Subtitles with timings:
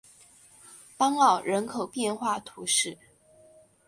[0.97, 2.97] 邦奥人口变化图示